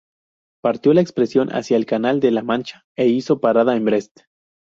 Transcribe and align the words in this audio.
Partió 0.63 0.95
la 0.95 1.01
expedición 1.01 1.49
hacia 1.49 1.77
el 1.77 1.85
canal 1.85 2.19
de 2.21 2.31
la 2.31 2.41
Mancha, 2.41 2.87
e 2.97 3.05
hizo 3.09 3.39
parada 3.39 3.75
en 3.75 3.85
Brest. 3.85 4.21